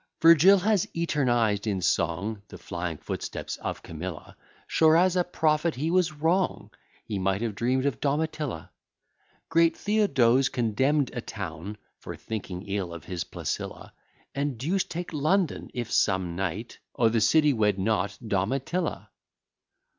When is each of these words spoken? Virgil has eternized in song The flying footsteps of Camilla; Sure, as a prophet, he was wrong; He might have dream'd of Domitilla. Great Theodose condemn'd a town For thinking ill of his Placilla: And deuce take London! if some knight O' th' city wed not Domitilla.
Virgil 0.19 0.57
has 0.57 0.87
eternized 0.95 1.67
in 1.67 1.79
song 1.79 2.41
The 2.47 2.57
flying 2.57 2.97
footsteps 2.97 3.57
of 3.57 3.83
Camilla; 3.83 4.35
Sure, 4.65 4.97
as 4.97 5.15
a 5.15 5.23
prophet, 5.23 5.75
he 5.75 5.91
was 5.91 6.11
wrong; 6.11 6.71
He 7.05 7.19
might 7.19 7.43
have 7.43 7.53
dream'd 7.53 7.85
of 7.85 7.99
Domitilla. 7.99 8.71
Great 9.47 9.77
Theodose 9.77 10.49
condemn'd 10.49 11.11
a 11.13 11.21
town 11.21 11.77
For 11.99 12.15
thinking 12.15 12.63
ill 12.67 12.91
of 12.95 13.03
his 13.05 13.23
Placilla: 13.23 13.91
And 14.33 14.57
deuce 14.57 14.85
take 14.85 15.13
London! 15.13 15.69
if 15.71 15.91
some 15.91 16.35
knight 16.35 16.79
O' 16.95 17.07
th' 17.07 17.21
city 17.21 17.53
wed 17.53 17.77
not 17.77 18.17
Domitilla. 18.27 19.09